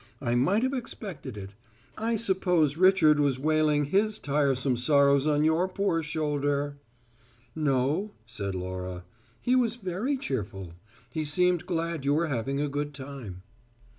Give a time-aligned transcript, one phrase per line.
[0.19, 1.51] I might have expected it.
[1.95, 6.79] I suppose Richard was wailing his tiresome sorrows on your poor shoulder"
[7.73, 9.03] "No," said Laura.
[9.43, 10.73] "He was very cheerful.
[11.11, 13.43] He seemed glad you were having a good time."